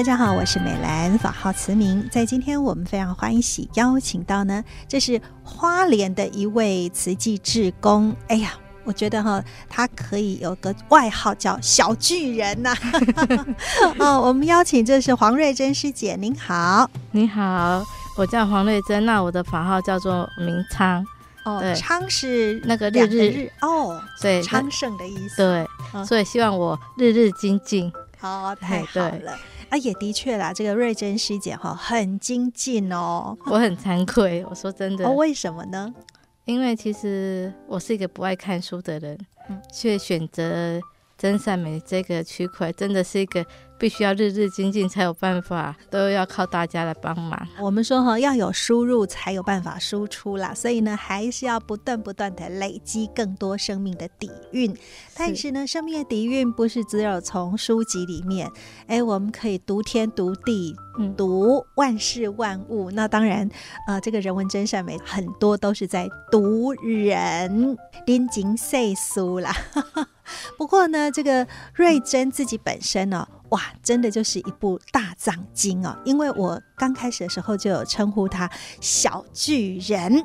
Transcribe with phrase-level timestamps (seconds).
[0.00, 2.08] 大家好，我是美兰，法号慈明。
[2.08, 8.16] 在今天我们非常欢喜邀请到呢，这是花莲的一位慈济志工。
[8.28, 12.74] 哎呀，我觉得哈，他可以有个外号叫小巨人呐。
[14.00, 17.84] 哦，我们邀请这是黄瑞珍师姐，您好，你好，
[18.16, 21.04] 我叫黄瑞珍，那我的法号叫做明昌。
[21.44, 25.36] 哦，对昌是那个日日，日哦，对，昌盛的意思。
[25.36, 27.92] 对，哦、所以希望我日日精进。
[28.18, 29.38] 好，太好了。
[29.70, 35.06] 啊，也的确啦，这个瑞珍师姐哈很精进哦，我很惭愧，我说真的。
[35.06, 35.94] 哦，为什么呢？
[36.44, 40.80] 因为其实我是一个不爱看书的人，嗯，却选择
[41.16, 43.46] 真善美这个区块，真的是一个。
[43.80, 47.48] 必须要日日精进才有办法，都要靠大家来帮忙。
[47.58, 54.76] 我们说哈，要有输入才有办法输出啦，所以呢，还是要不断不断的累积更多生命的底蕴。
[55.16, 58.50] 但是呢，生命的底蕴不是只有从书籍里面，
[58.86, 60.76] 哎，我们可以读天读地，
[61.14, 62.90] 读万事万物。
[62.90, 63.48] 那当然，
[63.86, 67.76] 呃，这个人文真善美很多都是在读人，
[68.06, 69.52] 拎经岁书啦。
[70.56, 73.36] 不过呢，这个瑞珍自己本身呢、哦。
[73.50, 75.96] 哇，真的就是一部大藏经哦！
[76.04, 78.48] 因为我刚开始的时候就有称呼他
[78.80, 80.24] 小巨人。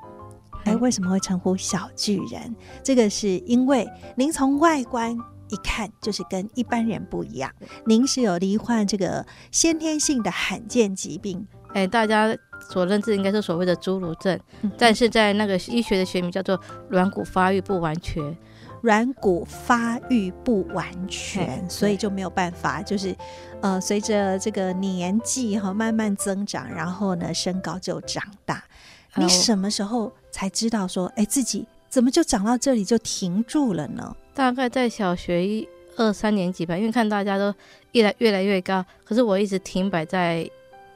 [0.63, 2.55] 哎，为什么会称呼小巨人？
[2.83, 5.17] 这个是因为您从外观
[5.49, 7.51] 一看就是跟一般人不一样。
[7.85, 12.35] 您是有罹患这个先天性的罕见疾病，哎，大家
[12.69, 18.35] 所认知应该是所谓的侏儒症，嗯、但是在那个医学的学名叫做软骨发育不完全。
[18.81, 23.15] 软骨发育不完全，所以就没有办法，就是
[23.59, 28.63] 呃，随着这个年纪哈慢慢增长，然后呢，身高就长大。
[29.15, 34.13] 你什么时候才知道说，哎，自己怎么就长到这里就停住了呢？
[34.33, 35.65] 大概在小学一
[35.95, 37.55] 二三年级吧，因为看大家都
[37.93, 40.45] 越来越来越高，可是我一直停摆在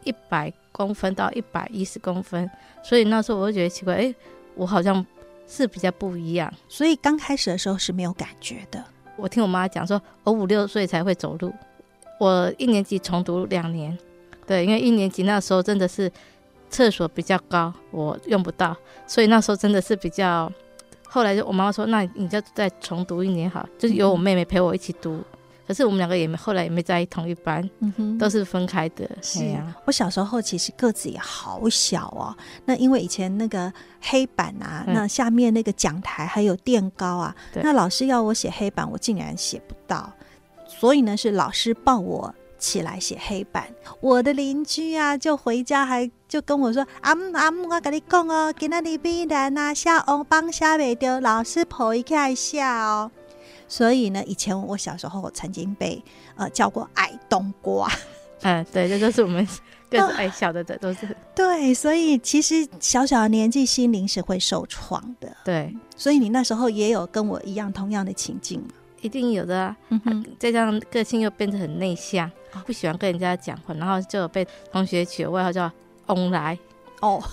[0.03, 2.51] 一百公分到一百一十公分，
[2.83, 4.13] 所以那时候我就觉得奇怪，哎，
[4.55, 5.05] 我好像。
[5.51, 8.85] 是比较不一样，所以刚开始的时候是没有感觉的。
[9.15, 11.51] 我听我妈讲说，我五六岁才会走路，
[12.19, 13.97] 我一年级重读两年，
[14.45, 16.11] 对，因为一年级那时候真的是
[16.69, 18.77] 厕所比较高，我用不到，
[19.07, 20.51] 所以那时候真的是比较。
[21.09, 25.15] 后来就我妈妈说，那你就再重读一年好，就是有我妹妹陪我一起读。
[25.15, 25.25] 嗯
[25.69, 29.07] 可是我们两个也没后来也没在同一班，嗯，都是分开的。
[29.21, 32.35] 是啊，我小时候其实个子也好小哦。
[32.65, 33.71] 那因为以前那个
[34.01, 40.11] 黑板啊，嗯、那下面那个讲台还有垫高啊，那老师要我写黑板，我竟然写不到。
[40.67, 43.71] 所以呢，是老师抱我起来写黑板。
[44.01, 53.09] 我的邻居啊，就回家还就跟我说：“阿姆阿姆，我跟你讲哦，今天你必然啊写红榜写未掉，老师抱一起写哦。”
[53.67, 56.01] 所以呢，以前我小时候我曾经被
[56.35, 57.91] 呃叫过矮冬瓜，
[58.43, 59.45] 嗯，对，这都是我们
[59.89, 61.15] 个子矮小的的都是。
[61.35, 65.35] 对，所以其实小小的年纪心灵是会受创的。
[65.43, 68.67] 对，所以你那时候也有跟我一样同样的情境吗？
[69.01, 69.77] 一定有的啊。
[69.89, 72.31] 嗯哼，再加上个性又变得很内向，
[72.65, 75.71] 不喜欢跟人家讲话，然后就被同学取了外号叫
[76.09, 76.57] “翁来”。
[77.01, 77.23] 哦，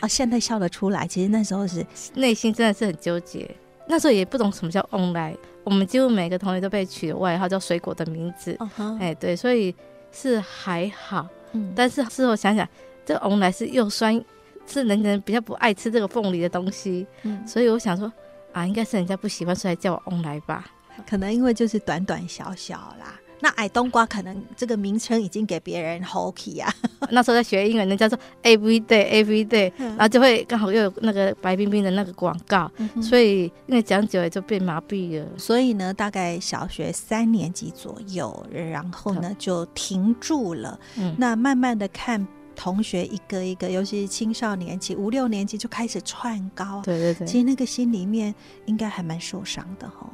[0.00, 1.84] 啊， 现在笑得出来，其实那时候是
[2.14, 3.50] 内心真的是很纠结。
[3.88, 8.56] 那时候也不懂什么叫“翁来”，我们几乎每个同学都被取了外号叫“水果”的名字。
[8.60, 8.98] 哎、uh huh.
[9.00, 9.74] 欸，对，所以
[10.12, 11.26] 是还好。
[11.52, 12.66] 嗯，但是事后想想，
[13.04, 14.24] 这个“翁来”是又酸，
[14.66, 17.06] 是人人比较不爱吃这个凤梨的东西。
[17.22, 18.10] 嗯，所以我想说，
[18.52, 20.70] 啊，应该是人家不喜欢，所以叫我“翁来”吧。
[21.08, 23.18] 可能因为就是短短小小啦。
[23.42, 26.72] 那矮冬瓜可能这个名称已经给别人 hockey 啊。
[27.10, 35.26] 那时候在学英文，人家说 every day every day，然后就会刚好又有那个白冰冰的那个广告，嗯、所以因为讲久了就被麻痹了。
[35.36, 40.78] 所以呢，大概小学三年级左右，然后呢就停住了。
[40.96, 46.80] 嗯、那慢慢的看同学一个一个，尤其是青少年期五六年级就开始窜高。
[46.84, 48.32] 对对对，其实那个心里面
[48.66, 50.08] 应该还蛮受伤的哈。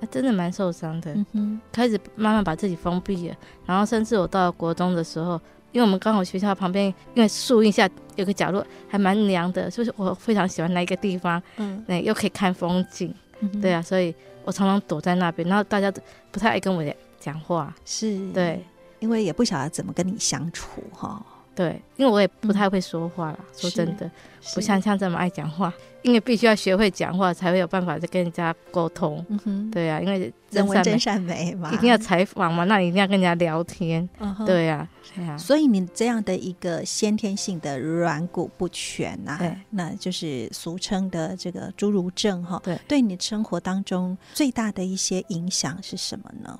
[0.00, 3.36] 他真的蛮受伤的，嗯、开始慢慢把自己封闭了，
[3.66, 5.40] 然后甚至我到了国中的时候，
[5.72, 14.14] 因为我们刚好学校旁边，因为树荫下有个角落还蛮凉的，就是我非常喜欢那一个地方，嗯，那，又可以看风景，嗯、对啊，所以
[14.44, 16.00] 我常常躲在那边，然后大家都
[16.30, 16.82] 不太爱跟我
[17.18, 18.18] 讲话，是。
[18.32, 18.64] 对，
[19.00, 21.22] 因为也不晓得怎么跟你相处哈。
[21.60, 24.10] 对，因为我也不太会说话啦，嗯、说真的，
[24.54, 25.70] 不像像这么爱讲话。
[26.02, 29.22] 因为必须要学会讲话，才会有办法再跟人家沟通。
[29.28, 34.08] 嗯哼，对啊，因为人文真善美嘛，一定要采访嘛，那你一定要跟人家聊天。
[34.18, 35.36] 嗯哼，对啊，对啊。
[35.36, 42.58] 所以你这样的一个先天性的软骨不全呐、啊，对那就是俗称的这个侏儒症哈。
[42.64, 46.58] 对，对你生活当中最大的一些影响是什么呢？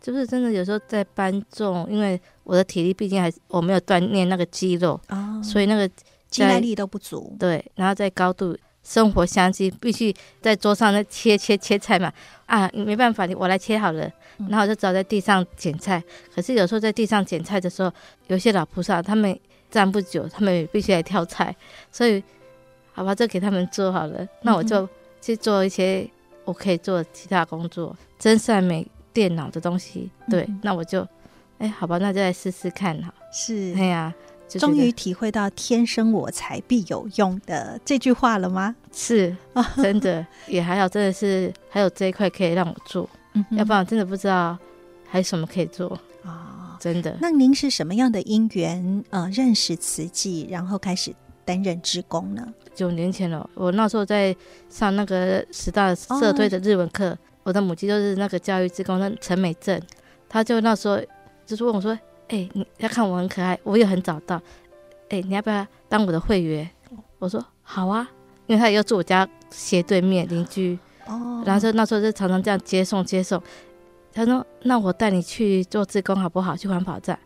[0.00, 5.88] 就是真的有时候在搬重，因为我的体力毕竟还是我没有锻炼那个肌肉，哦，所以那个
[6.30, 7.36] 肌耐力都不足。
[7.38, 12.12] 对，然后在高度生活相机必须在桌上那切切切菜嘛，
[12.46, 14.10] 啊，没办法，我来切好了，
[14.48, 16.02] 然后我就只好在地上捡菜。
[16.34, 17.92] 可是有时候在地上捡菜的时候，
[18.28, 19.38] 有些老菩萨他们
[19.70, 21.54] 站不久，他们也必须来挑菜，
[21.90, 22.22] 所以
[22.92, 24.88] 好吧，就给他们做好了，那我就
[25.20, 26.08] 去做一些
[26.44, 28.86] 我可以做其他工作，真善美。
[29.18, 31.02] 电脑的东西，对，嗯、那我就，
[31.58, 33.12] 哎、欸，好吧，那就来试试看哈。
[33.32, 34.14] 是，哎呀，
[34.46, 38.76] 终于体会到“天生我材必有用”的这句话了吗？
[38.92, 39.36] 是，
[39.82, 44.56] 真的也还好，真的是还有这一块可以让我做，嗯、要不然我真的不知道
[45.08, 45.88] 还有什么可以做
[46.22, 46.78] 啊、哦。
[46.78, 47.16] 真的。
[47.20, 51.12] 那您是什么样的因缘呃认识慈济，然后开始
[51.44, 52.46] 担任职工呢？
[52.72, 54.36] 九年前了，我那时候在
[54.68, 57.18] 上那个十大社队的日文课。
[57.48, 59.80] 哦我的母亲就是那个教育职工，那陈美正，
[60.28, 61.00] 他就那时候
[61.46, 61.92] 就是问我说
[62.28, 64.36] ：“哎、欸，你要看我很可爱，我也很早到，
[65.08, 66.68] 哎、欸，你要不要当我的会员？”
[67.18, 68.06] 我说：“好啊。”
[68.46, 73.42] 因为他也要住我家斜对面邻居，哦，然后就那时候就常常这样接送接送。
[74.12, 76.54] 他说：“那我带你去做志工好不好？
[76.54, 77.18] 去环保站。”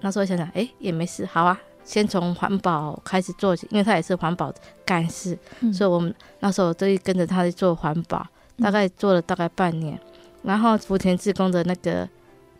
[0.00, 4.52] 那时候想想，哎、欸，也没事，好啊，先从环保开始做起，因为他也是环保
[4.84, 8.26] 干事、嗯，所以我们那时候都跟着他去做环保。
[8.58, 9.98] 大概做了大概半年，
[10.42, 12.08] 然后福田志工的那个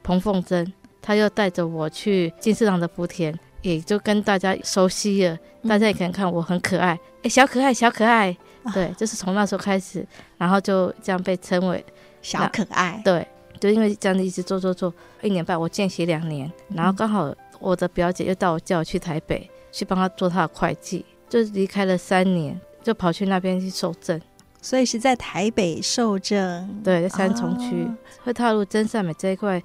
[0.03, 5.39] 彭凤珍，他又带着我去金市堂的福田，也就跟大家熟悉了。
[5.69, 8.37] 大家也可能看我很可爱，哎、欸，小可爱，小可爱，
[8.73, 10.07] 对，就是从那时候开始，
[10.39, 11.85] 然后就这样被称为
[12.23, 13.01] 小可爱。
[13.05, 13.27] 对，
[13.59, 24.21] 就因为这样子一直做做做，一年半我见习两年，然后刚好我的表姐又带我叫我去台北去帮她做她的会计，就离开了三年，就跑去那边去受证。
[24.67, 29.63] 所以是在台北受证，对，在三重区、哦、会踏入真善美这一块。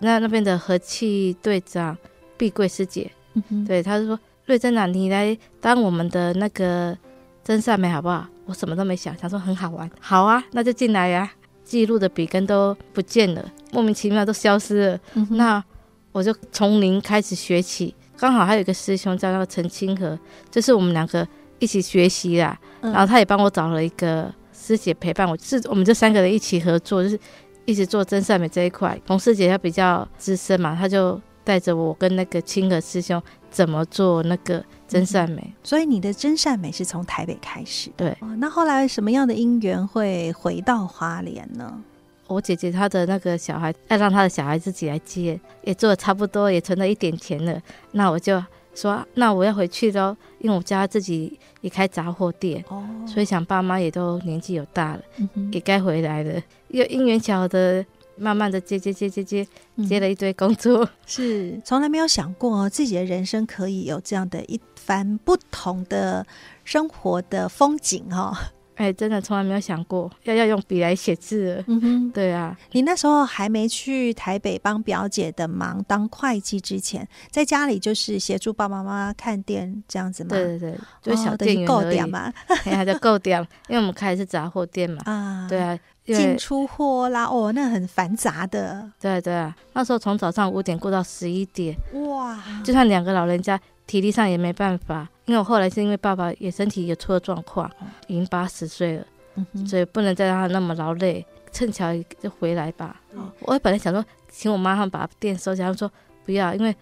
[0.00, 1.96] 那那边的和气队长
[2.36, 6.98] 碧桂师姐、嗯，对，他就说：“瑞珍啊，你来当我们的那个
[7.44, 11.30] 真善美好不好？”我什么都没想，想说很好玩，好啊，那就进来呀、啊。
[11.62, 15.00] 记录的笔根都不见了，莫名其妙都消失了。
[15.14, 15.62] 嗯、那
[16.10, 20.18] 我就从零开始学起，刚好还有一个师兄叫那个陈清河，
[20.50, 21.24] 就是我们两个
[21.60, 22.90] 一起学习啦、嗯。
[22.90, 24.34] 然后他也帮我找了一个。
[24.60, 27.18] 师姐陪伴我，是我们这三个人一起合作，就是
[27.64, 29.00] 一直做真善美这一块。
[29.06, 33.20] 洪师姐她比较资深嘛，她就带着我跟那个清河师兄
[33.50, 35.40] 怎么做那个真善美。
[35.44, 38.16] 嗯、所以你的真善美是从台北开始，对。
[38.36, 41.82] 那后来什么样的因缘会回到花莲呢？
[42.28, 47.60] 我姐姐她的那个小孩要让她的小孩自己来接，也做的差不多，也存了一点钱了。
[47.92, 48.42] 那我就。
[48.74, 56.40] 说那我要回去喽，因为我家自己也开杂货店，哦，所以想爸妈也都年纪有大了，嗯、也该回来了。
[56.68, 57.84] 又因缘巧合的，
[58.16, 59.46] 慢慢的接接接接接，
[59.88, 66.26] 接了一堆工作， 嗯、是从来没有想过自己的人生可以有这样的一番不同的
[66.64, 68.52] 生活的风景哈。
[68.80, 71.62] 哎、欸，真的从来没有想过要要用笔来写字。
[71.66, 80.30] 嗯哼，对啊，你那时候还没去台北帮表姐的忙当会计之前，在家里就是协助爸爸妈妈看店这样子吗？
[80.30, 82.32] 对对对，就是小店员而已嘛。
[82.64, 83.38] 哎呀，就够点，
[83.68, 85.02] 因为我们开的是杂货店嘛。
[85.04, 88.90] 啊，对啊，进出货啦，哦，那很繁杂的。
[88.98, 91.76] 对对啊，那时候从早上五点过到十一点，
[92.08, 93.60] 哇，就算两个老人家。
[93.86, 97.70] 体力上也没办法，因为我后来是因为爸爸也身体也出了状况，
[98.08, 99.06] 已经八十岁了，
[99.36, 101.86] 嗯，所以不能再让他那么劳累，趁巧
[102.18, 103.00] 就回来吧。
[103.12, 105.88] 嗯，我本来想说，请我妈他们把店收起来，他们说
[106.24, 106.74] 不要，因为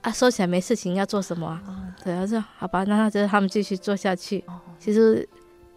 [0.00, 1.62] 啊收起来没事情，要做什么啊？
[1.68, 4.42] 嗯，对，他说好吧，那他就他们继续做下去。
[4.78, 5.28] 其实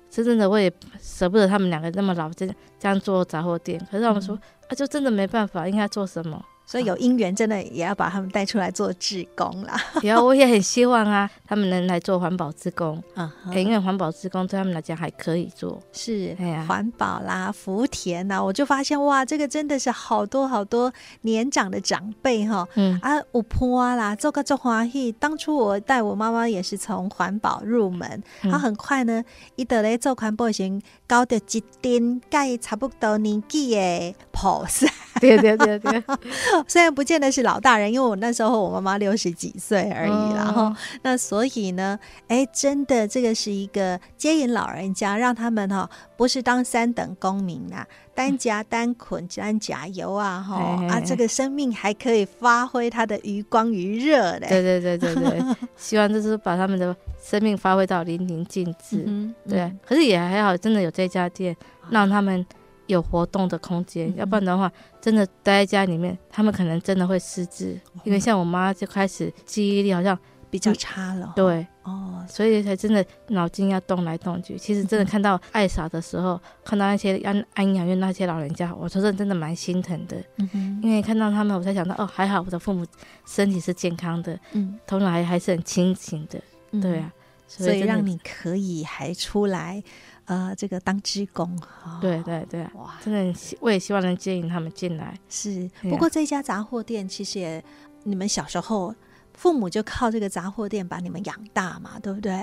[0.09, 2.47] 真正的我也舍不得他们两个那么老，这
[2.79, 3.77] 这样做杂货店。
[3.91, 6.41] 可是他们说，嗯，啊，就真的没办法，应该做什么？
[6.65, 9.79] 所以有姻缘，真的也要把他们带出来做志工啦。
[10.01, 13.01] 然后我也很希望啊，他们能来做环保志工。
[13.15, 15.79] 嗯、欸，因为环保志工对他们来讲还可以做。
[15.93, 20.91] 是，哎呀，环保啦，福田呐，我就发现哇，这个真的是好多好多
[21.21, 22.67] 年长的长辈哈。
[22.75, 25.11] 嗯啊，有伴啦，做个做欢喜。
[25.11, 29.23] 当初我带我妈妈也是从环保入门，她、嗯、很快呢，
[29.55, 34.87] 伊得来做环保型，搞到一丁盖差不多年纪的菩萨。
[35.21, 36.03] 对对对对。
[36.67, 41.97] 虽然不见得是老大人，因为我那时候我妈妈六十几岁而已，啦，然后那所以呢，
[42.27, 50.55] 哎，真的这个是一个接引老人家，让他们哈、哦、不是当三等公民啊，单夹单捆单夹油啊哈
[50.89, 54.47] 啊，这个生命还可以发挥它的余光余热嘞。
[54.47, 55.41] 对对对对对，
[55.75, 59.03] 希望就是把他们的生命发挥到淋漓尽致。
[59.05, 61.55] 嗯，对，可是也还好，真的有这家店
[61.89, 62.45] 让他们。
[62.87, 67.79] 有活动的空间，嗯、要不然的话，真的待在家里面，他们可能真的会失智。
[67.93, 70.17] 嗯、因为像我妈就开始记忆力好像
[70.49, 71.33] 比较差了。
[71.35, 74.57] 对，哦，所以才真的脑筋要动来动去。
[74.57, 80.15] 其实真的看到爱莎的时候，嗯、看到那些安安养院那些老人家，我说真的真的蛮心疼的。
[80.37, 82.85] 嗯哼，因为看到他们，我才想到哦，还好我的父母
[83.25, 86.39] 身体是健康的，嗯，头脑还还是很清醒的。
[86.71, 87.11] 嗯、对啊，
[87.47, 89.83] 所以让你可以还出来。
[90.25, 95.17] 呃，这个当职工，哦、对对对，哇，真的，我也希望能接引他们进来。
[95.29, 97.63] 是，不过这家杂货店其实也，
[98.03, 98.93] 你们小时候
[99.33, 102.35] 父母就靠这个杂货店把你们养大嘛，对不对？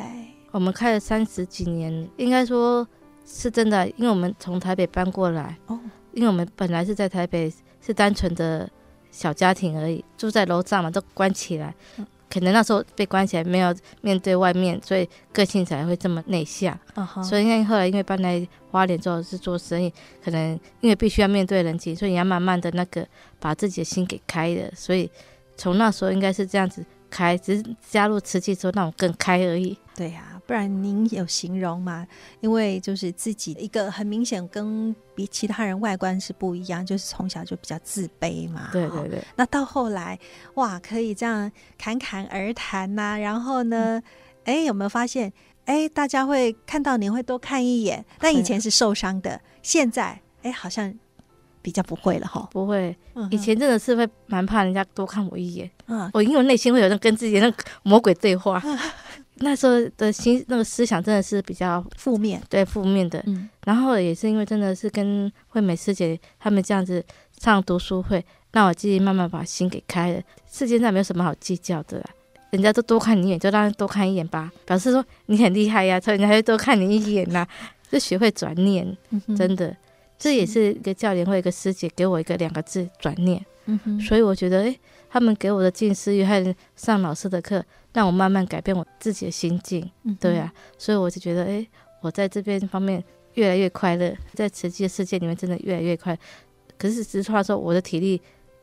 [0.53, 2.87] 我们开了三十几年，应该说
[3.27, 5.81] 是真的，因为我们从台北搬过来，哦，
[6.13, 8.71] 因为我们本来是在台北是单纯的
[9.11, 11.75] 小家庭而已，住在楼上嘛，都关起来。
[12.33, 16.73] 嗯可能那时候被关起来，没有面对外面，所以个性才会这么内向。
[16.95, 17.23] Uh huh.
[17.23, 19.93] 所以因为后来因为搬来花莲之后是做生意，
[20.25, 23.07] 可能因为必须要面对人情，所以你要慢慢的那个
[23.39, 24.71] 把自己的心给开了。
[24.75, 25.11] 所以
[25.59, 29.77] 从那时候应该是这样子开，只是加入瓷器之后让我更开而已。
[29.95, 30.41] 对呀、啊。
[30.53, 32.07] 不然您有形容吗？
[32.41, 38.69] 因为就是自己一个很明显跟比其他人外观是不一样，就是从小就比较自卑嘛。
[38.71, 39.25] 对对对。
[39.35, 40.19] 那到后来，
[40.57, 43.19] 哇，可以这样侃侃而谈呐、啊。
[43.19, 44.03] 然后呢，
[44.45, 45.33] 哎、嗯，有没有发现？
[45.65, 48.05] 哎，大家会看到您会多看一眼。
[48.19, 50.93] 但以前是受伤的，现在哎，好像
[51.63, 52.47] 比较不会了哈。
[52.53, 52.95] 不会，
[53.31, 55.71] 以前真的是会蛮怕人家多看我一眼。
[55.87, 58.63] 嗯，我因为内心会有那跟自己的那魔鬼对话。
[59.43, 63.23] 嗯那时候的心那个思想真的是比较负面，对负面的。
[63.27, 67.05] 嗯，然后也是因为真的是跟惠美师姐他们这样子
[67.39, 70.23] 上读书会，让我自己慢慢把心给开了。
[70.51, 72.05] 世界上没有什么好计较的啦，
[72.51, 77.47] 人家都多看你一眼，就让人多看一眼吧，表示说你很厉害呀，所以人家会多看你一眼呐，
[77.91, 78.97] 就学会转念。
[79.11, 79.77] 嗯，真的，
[80.19, 83.45] 这也是一个教练或一个师姐给我一个两个字转念。
[84.01, 84.81] 所以我觉得，诶，
[85.13, 87.63] 他们给我的静思语和上老师的课。
[87.95, 91.67] 让我慢慢改变我自己的心境，嗯、对啊，所以我就觉得，哎，
[92.01, 93.05] 我在这边方面
[93.35, 96.19] 越来越快乐，在慈济的世界里面真的越来越快。
[96.79, 98.19] 可是实话说，我的体力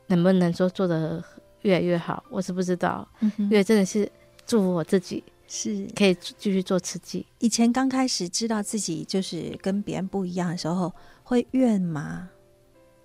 [0.08, 1.22] 能不能说做的
[1.62, 3.06] 越来越好，我是不知道。
[3.20, 4.10] 嗯、因为真的是
[4.44, 7.24] 祝福我自己是可以继续做慈济。
[7.38, 10.92] 以前刚开始知道自己就是跟别人不一样的时候，
[11.22, 12.28] 会怨吗？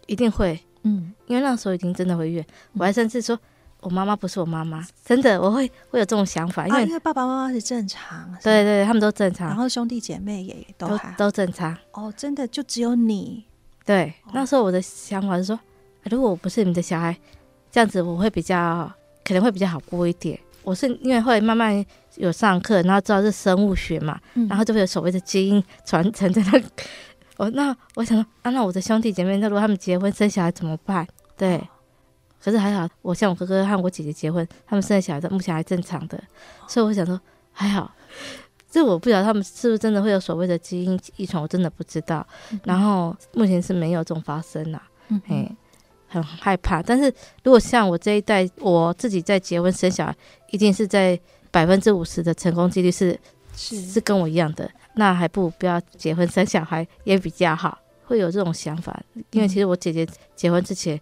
[0.07, 3.37] 一定会，嗯，因为那时候已经真的会怨，我还甚至说。
[3.81, 11.77] 我妈妈不是我妈妈，真的，我会会有这种想法，因为、啊、因为爸爸妈妈是正常，对，对对，他们都正常，然后兄弟姐妹也都都，都正常。
[11.91, 13.45] 哦，真的就只有你。
[13.85, 15.59] 对，那时候我的想法是说，
[16.05, 17.15] 如果我不是你的小孩，
[17.69, 18.91] 这样子我会比较
[19.23, 20.39] 可能会比较好过一点。
[20.63, 26.59] 我是因为后来慢慢有上课，然后知道是生物学嘛，嗯、然后就会有所谓的基因传承在那。
[27.37, 31.07] 哦，那我想说，啊，那我的兄弟姐妹，那如果他们结婚生小孩怎么办？
[31.37, 31.57] 对。
[31.57, 31.67] 哦
[32.45, 36.23] 可是还好，我像我哥哥和我姐姐结婚，他们生的小孩目前还正常的，
[36.67, 37.19] 所以我想说
[37.51, 37.91] 还好。
[38.69, 42.23] 这我不晓得他们是不是真的会有所谓的基因遗传，我真的不知道。
[42.51, 45.57] 嗯、然后目前是没有这种发生啦，嗯哼，
[46.07, 46.83] 很害怕。
[46.83, 47.11] 但是
[47.43, 50.15] 如果像我这一代，我自己在结婚生小孩，
[50.51, 53.19] 一定是在百分之五十的成功几率是
[53.55, 59.01] 是是跟我一样的，那还不如不要结婚生小孩也比较好，会有这种想法。
[59.31, 60.99] 因为其实我姐姐结婚之前。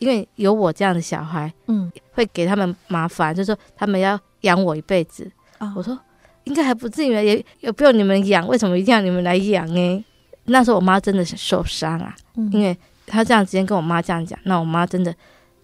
[0.00, 5.30] 因为有我这样的小孩，嗯，会给他们麻烦，就是说他们要养我一辈子。
[5.56, 5.98] 啊、我说
[6.42, 10.04] 应该还不至于，也也不用你们养，为什么一定要你们来养呢？
[10.46, 15.14] 那时候我妈真的是受伤啊，嗯、因为她这样直接跟我妈这样讲，那我妈真的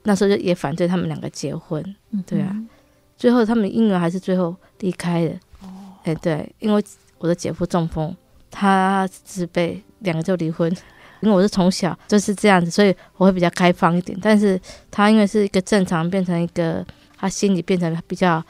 [0.05, 1.83] 那时候就也反对他们两个结婚，
[2.13, 2.57] 嗯、对啊，
[3.17, 5.35] 最后他们婴儿还是最后离开了。
[6.01, 6.85] 哦，哎，对，因为
[7.19, 8.15] 我的姐夫中风，
[8.51, 10.75] 他自卑，两个就离婚。
[11.23, 14.19] 因为我是从小就是这样子，所以我会比较开放一点。
[14.23, 14.59] 但是
[14.91, 16.83] 他因为是一个正常，变成一个
[17.19, 18.43] 他心里变成比较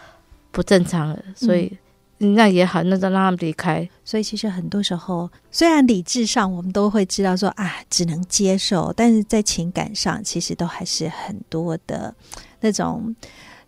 [0.52, 1.76] 不正常了，所以
[2.18, 3.88] 那也好，那就让他们离开。
[4.04, 12.14] 所以其实很多时候，虽然理智上我们都会知道说啊，只能接受，但是在情感上其实都还是很多的
[12.60, 13.12] 那种。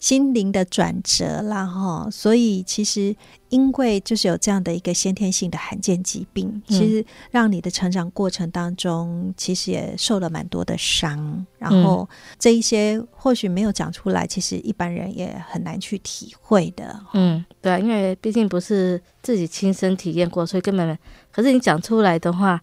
[0.02, 3.14] 心灵的转折啦，哈，所以其实
[3.50, 11.46] 因为就是有这样的一个先天性的罕见疾病，嗯、其实让你的成长过程当中，其实也受了蛮多的伤。
[11.56, 16.98] 然后这一些或许没有讲出来，其实一般人也很难去体会的。
[17.14, 20.98] 嗯，对啊，因为毕竟不是自己亲身体验过，所以根本，
[21.30, 22.60] 可是你讲出来的话，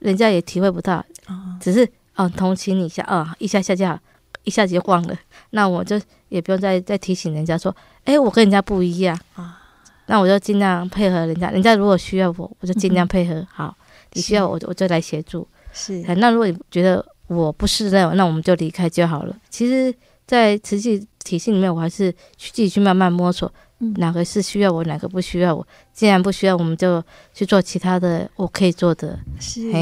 [0.00, 0.96] 人家也体会不到，
[1.28, 3.96] 哦、只是哦同情你一下，哦一下下就好，
[4.44, 5.16] 一下子就忘了。
[5.50, 6.00] 那我就。
[6.30, 9.60] 也不用再再提醒人家说，哎，我跟人家不一样啊，
[10.06, 11.50] 那我就尽量配合人家。
[11.50, 13.44] 人家如果需要我，我就尽量配合。
[13.50, 13.76] 好，
[14.12, 15.44] 你需要我，我就来协助。
[15.72, 16.00] 是。
[16.18, 19.36] 那如果你觉得我不适任，那我们就离开就好了。
[19.48, 19.92] 其实，
[20.24, 23.52] 在实际体系里面，我还是去自己去慢慢摸索，
[23.96, 25.66] 哪个是需要我，哪个不需要我。
[25.92, 27.02] 既然不需要，我们就
[27.34, 29.18] 去做其他的我可以做的。
[29.40, 29.72] 是。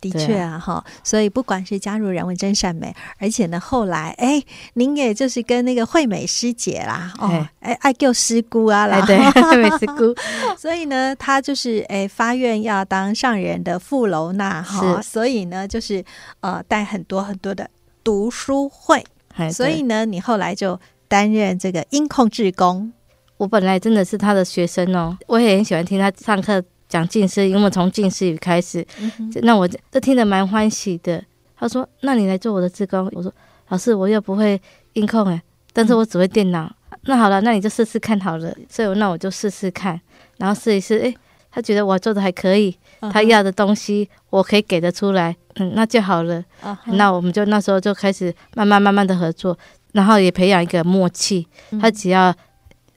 [0.00, 4.40] 的确啊，哈，所以不管是加入人文真善美，而且呢，后来哎，
[4.74, 10.14] 您也就是跟那个惠美师姐啦，哦，哎，爱救师姑啊，啦，对， 惠美师姑，
[10.56, 16.04] 所以呢，她就是哎发愿要当上人的富楼那哈，所以呢，就是
[16.40, 17.68] 呃带很多很多的
[18.04, 19.04] 读书会，
[19.52, 20.78] 所以呢，你后来就
[21.08, 22.92] 担任这个音控志工。
[23.36, 26.62] 我本来真的是他的学生哦，我也很喜欢听他上课。
[26.88, 31.22] 讲近视，因为从近视语开始，嗯、那我这听得蛮欢喜的。
[31.60, 33.32] 他说：“那你来做我的志工。”我说
[33.68, 34.60] ：“老师，我又不会
[34.92, 35.42] 音控诶，
[35.72, 36.72] 但是我只会电脑。
[36.92, 38.54] 嗯”那好了，那你就试试看好了。
[38.70, 40.00] 所以那我就试试看，
[40.36, 41.12] 然后试一试，诶，
[41.50, 42.76] 他觉得我做的还可以，
[43.12, 46.42] 他要的东西我可以给得出来，嗯，那就好了。
[46.62, 49.58] 嗯、那我们就那时候就开始慢慢慢慢的合作，
[49.92, 51.44] 然后也培养一个默契。
[51.80, 52.32] 他只要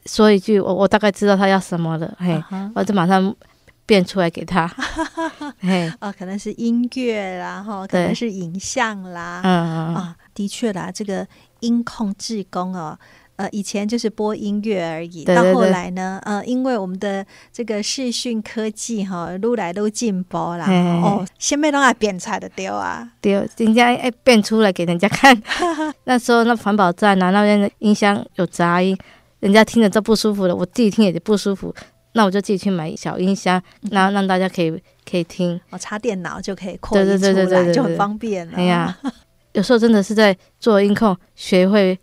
[0.06, 2.40] 说一句，我我大概知道他要什么了，嘿，
[2.76, 3.36] 我就马上。
[3.86, 4.68] 变出来给他，
[5.60, 11.28] 嘿，哦，可能是音乐啦，哈，可能是影像啦，嗯嗯啊，的确啦，这个
[11.60, 12.98] 音控志工哦，
[13.36, 20.68] 呃，以前就是播音乐而已，对对对，到后来呢，呃，因为我们的这个视讯科技哈，越来撸进步啦，
[21.04, 25.36] 哦，先被人家变出来的丢啊，丢，人家哎变出来给人家看，
[26.06, 28.98] 那时候那环保站啊，那边的音箱有杂音，
[29.40, 31.74] 人家听着都不舒服了，我自己听也不舒服。
[32.14, 34.72] 那我就自己去买小音箱，然后让大家可以
[35.10, 35.60] 可以听。
[35.70, 38.54] 我插电脑就可以扩音出来，就很方便了。
[38.58, 38.98] 哎呀，
[39.54, 41.98] 有时候真的是在做音控，学会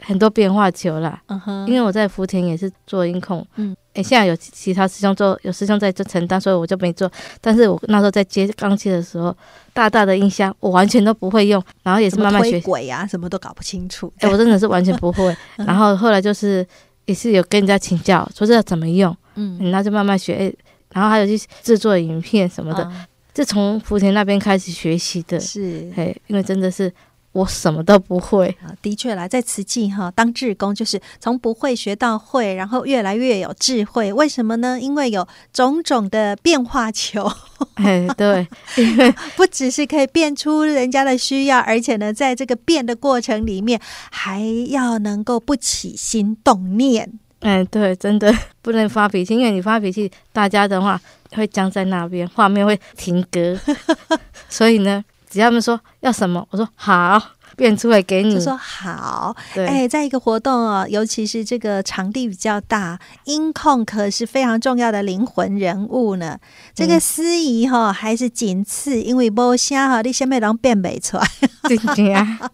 [0.00, 1.22] 很多变化球啦。
[1.26, 1.66] 嗯哼。
[1.68, 3.46] 因为我在福田也是做音控。
[3.56, 3.76] 嗯。
[3.94, 7.10] 哎，现在有其他师兄做，有师兄在这承担，所以我就没做。
[7.40, 9.36] 但是我那时候在接钢琴的时候，
[9.72, 12.60] 大大的音箱我完全都不会用，然后也是慢慢学。
[12.60, 14.12] 鬼啊，什么都搞不清楚。
[14.18, 15.36] 哎，我真的是完全不会。
[15.56, 16.64] 然后后来就是
[17.08, 19.16] 也是有跟人家请教，说这要怎么用。
[19.36, 20.54] 嗯，那就慢慢学，欸，
[20.92, 22.86] 然后还有去制作影片什么的，
[23.34, 25.40] 是从福田那边开始学习的。
[25.40, 26.92] 是，哎，因为真的是
[27.38, 28.48] 我什么都不会。
[28.62, 34.12] 啊的确啦，在慈济哈当志工，就是从不会学到会，然后越来越有智慧。
[34.12, 34.78] 为什么呢？
[34.80, 37.30] 因为有种种的变化球。
[37.74, 38.46] 哎，对，
[39.36, 47.18] 不只是可以变出人家的需要，而且呢，在这个变的过程里面，还要能够不起心动念。
[47.40, 51.00] 哎，对，真的不能发脾气，因为你发脾气，大家的话
[51.32, 53.56] 会僵在那边，画面会停格。
[54.50, 57.37] 所以呢，只要他们说要什么，我说好。
[57.58, 59.36] 变出来给你，就说好。
[59.56, 66.38] 哎，在一个活动哦，尤其是这个场地比较大，音控可是非常重要的灵魂人物呢。
[66.72, 71.28] 这个司仪哈还是仅次，因为无声哈，你先别让变没出来。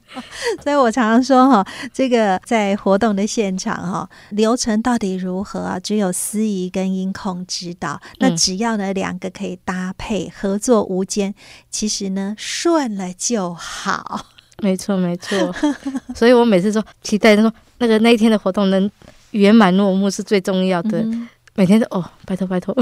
[0.64, 5.78] 所以我常常说哈，这个在活动的现场哈，流程到底如何啊？
[5.78, 8.00] 只有司仪跟音控知道。
[8.20, 11.34] 那只要呢两个可以搭配合作无间，
[11.70, 14.28] 其实呢顺了就好。
[14.62, 15.54] 没错，没错，
[16.14, 18.90] 所以我每次说期待说那个那一天的活动能
[19.32, 20.98] 圆满落幕是最重要的。
[21.00, 22.74] 嗯、每天都哦，拜托拜托。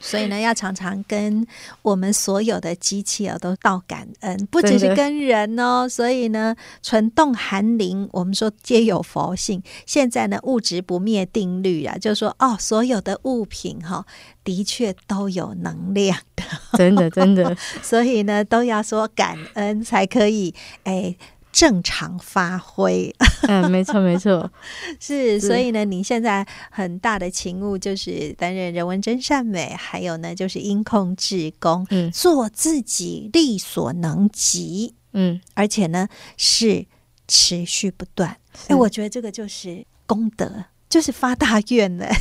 [0.00, 1.46] 所以呢， 要常常跟
[1.82, 5.88] 我们所有的机器啊都道感恩，不只是跟人哦。
[5.88, 9.62] 所以呢，纯动含灵，我们说皆有佛性。
[9.86, 14.06] 现在呢，物质不灭定律啊，就是说哦，所有的物品哈、哦，
[14.42, 16.42] 的确都有能量的，
[16.76, 17.56] 真的真的。
[17.82, 21.14] 所以呢，都要说感恩才可以哎。
[21.52, 23.12] 正常发挥，
[23.48, 24.50] 嗯，没错没错，
[25.00, 36.86] 是，所以呢，你现在很大的勤务就是担任人文真善美，还有呢就是音控志工，嗯，做自己力所能及，嗯，而且呢是
[37.26, 38.36] 持续不断，
[38.68, 42.06] 哎，我觉得这个就是功德，就是发大愿呢。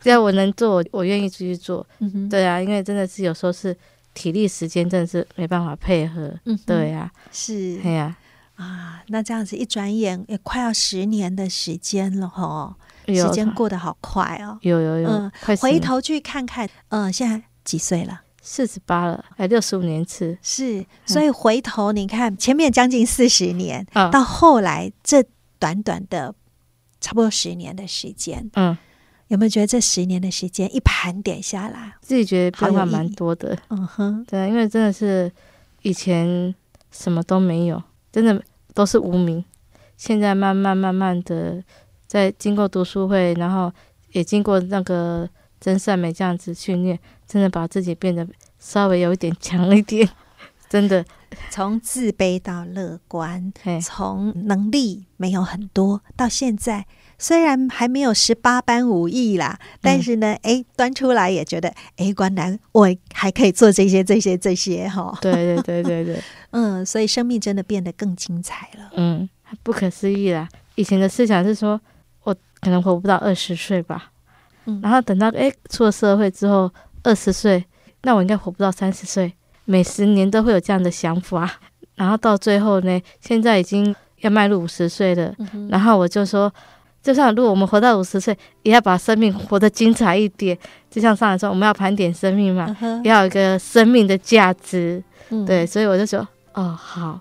[0.00, 3.76] 只要我能做，我愿意继续做，嗯哼，对啊，因为真的是有时候是。
[4.14, 8.16] 体力时间真的是没办法配合，嗯，对呀，是，对呀，
[8.56, 18.22] 啊，那这样子一转眼也快要十年的时间了哈，时间过得好快哦，有有有，嗯，回头去看看，嗯，现在几岁了？
[18.42, 25.24] 四十八了，哎六十五年次，是，所以回头你看前面将近四十年，到后来这
[25.58, 26.34] 短短的
[27.00, 28.76] 差不多十年的时间，嗯。
[29.32, 33.56] 有没有觉得这十年的时间一盘点下来，自己觉得变化蛮多的？
[33.70, 35.32] 嗯哼，对，因为真的是
[35.80, 36.54] 以前
[36.90, 38.42] 什么都没有，真的
[38.74, 39.42] 都是无名。
[39.96, 41.64] 现在慢慢慢慢的，
[42.06, 43.72] 在经过读书会，然后
[44.10, 45.26] 也经过那个
[45.58, 50.06] 真善美这样子训练，真的把自己变得稍微有一点强一点，
[50.72, 51.04] 真的。
[51.50, 56.86] 从自卑到乐观，从能力没有很多到现在，
[57.18, 65.18] 虽然还没有十八般武艺啦，嗯、但是呢，哎，端出来也觉得，哎，关南我还可以做这些、这些、这些，哈。
[65.20, 68.90] 对对对对对， 嗯，所以生命真的变得更精彩了。
[68.96, 69.28] 嗯，
[69.62, 70.48] 不可思议啦！
[70.76, 71.78] 以前的思想是说，
[72.22, 74.10] 我可能活不到二十岁吧，
[74.64, 77.62] 嗯，然后等到哎出了社会之后，二十岁，
[78.04, 79.34] 那我应该活不到三十岁。
[79.72, 81.50] 每十年都会有这样的想法，
[81.94, 86.52] 然后到最后呢，现在已经要迈入五十岁了，嗯、然后我就说，
[87.02, 90.54] 就算如果我们活到五十岁，也要把生命活得精彩一点。
[90.90, 97.18] 就像上来说，我们要盘点生命嘛，嗯、要有一个生命的价值，嗯、对，所以我就说，哦，好，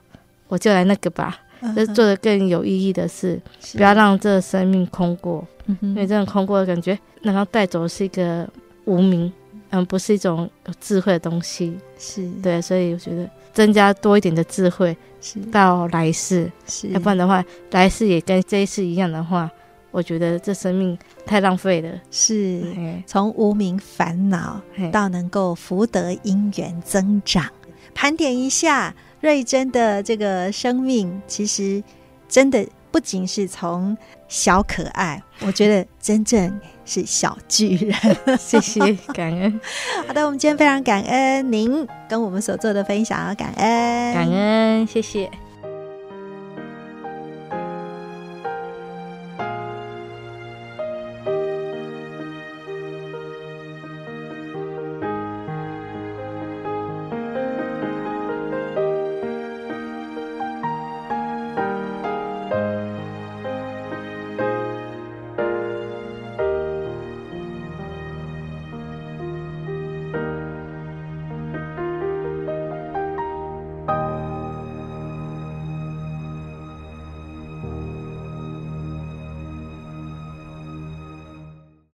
[0.49, 1.39] 我就来那个吧，
[1.73, 3.77] 就做的更有意义的事，是。
[3.77, 8.45] 不要让这个生命空过，嗯、因为这种空过的感觉，然后带走的是一个
[8.83, 9.31] 无名。
[9.71, 19.49] 嗯，不是一种有智慧的东西，是对，所以我觉得增加多一点的智慧，是到来世，是要不然的话，来世也跟这一次一样的话，
[19.89, 21.89] 我觉得这生命太浪费了。
[22.11, 22.61] 是
[23.07, 27.49] 从嘿无名烦恼到能够福德因缘增长，
[27.93, 31.81] 盘点一下瑞珍的这个生命，其实
[32.27, 36.59] 真的不仅是从小可爱，我觉得真正。
[36.93, 37.95] 是小巨人，
[38.37, 39.61] 谢谢感恩。
[40.05, 45.31] 好的，我们今天非常感恩您跟我们所做的分享，感恩感恩，谢谢。